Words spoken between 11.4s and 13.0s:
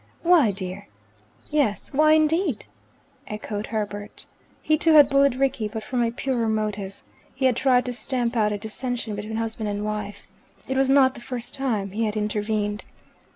time he had intervened.